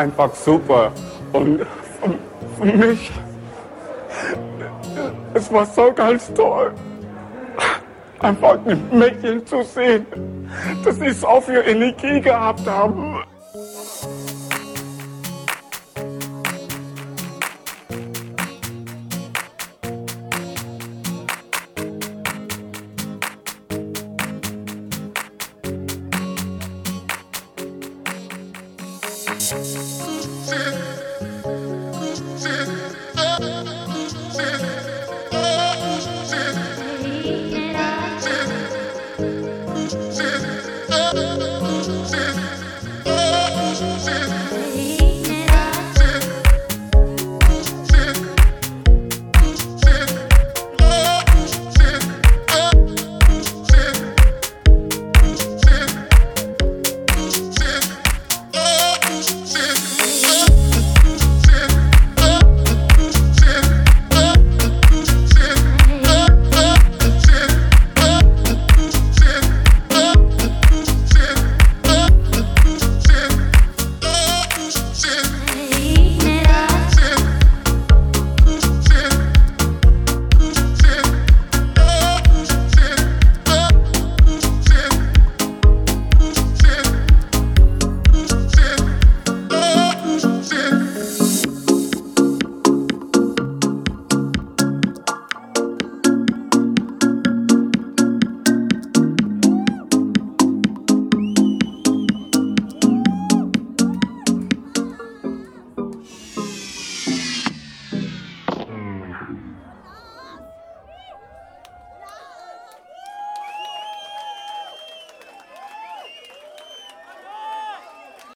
[0.00, 0.92] Einfach super.
[1.32, 1.60] Und
[2.58, 3.12] für mich,
[5.34, 6.72] es war so ganz toll,
[8.18, 10.06] einfach die Mädchen zu sehen,
[10.84, 12.99] dass sie so viel Energie gehabt haben.